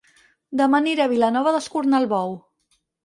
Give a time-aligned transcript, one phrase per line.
[0.61, 2.35] Dema aniré a Vilanova d'Escornalbou